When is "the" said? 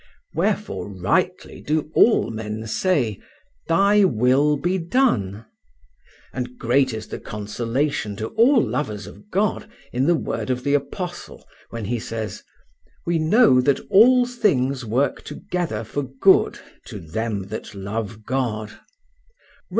7.09-7.19, 10.07-10.15, 10.63-10.73